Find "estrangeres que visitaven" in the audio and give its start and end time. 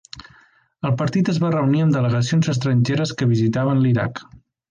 2.55-3.85